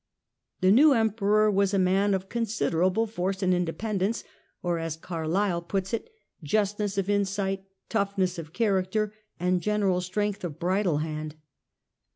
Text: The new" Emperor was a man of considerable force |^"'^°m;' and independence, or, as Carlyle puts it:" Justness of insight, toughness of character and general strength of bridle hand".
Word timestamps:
The 0.61 0.71
new" 0.71 0.93
Emperor 0.93 1.51
was 1.51 1.75
a 1.75 1.77
man 1.77 2.15
of 2.15 2.27
considerable 2.27 3.05
force 3.05 3.35
|^"'^°m;' 3.41 3.43
and 3.43 3.53
independence, 3.53 4.23
or, 4.63 4.79
as 4.79 4.97
Carlyle 4.97 5.61
puts 5.61 5.93
it:" 5.93 6.09
Justness 6.51 6.97
of 6.97 7.07
insight, 7.07 7.65
toughness 7.87 8.39
of 8.39 8.51
character 8.51 9.13
and 9.39 9.61
general 9.61 10.01
strength 10.01 10.43
of 10.43 10.57
bridle 10.57 10.97
hand". 11.05 11.35